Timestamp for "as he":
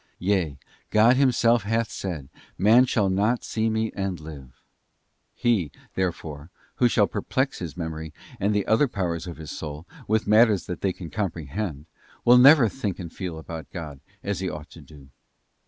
14.23-14.49